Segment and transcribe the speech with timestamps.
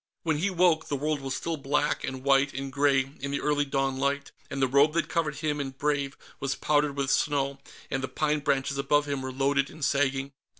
[0.23, 3.65] When he woke, the world was still black and white and gray in the early
[3.65, 7.59] dawn light, and the robe that covered him and Brave was powdered with snow,
[7.91, 10.31] and the pine branches above him were loaded and sagging.